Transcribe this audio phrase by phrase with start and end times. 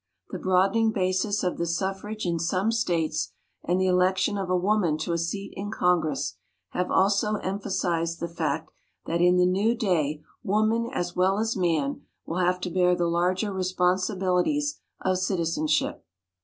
[0.31, 4.57] The broadening basis of the suf frage in some states and the election of a
[4.57, 6.37] woman to a seat in Congress
[6.69, 8.71] have also em phasized the fact
[9.05, 13.05] that in the new day woman as well as man will have to bear the
[13.05, 16.03] larger responsibilities of citizenship.